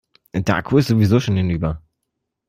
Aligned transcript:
Der 0.33 0.55
Akku 0.55 0.79
ist 0.79 0.87
sowieso 0.87 1.19
schon 1.19 1.35
hinüber. 1.35 1.79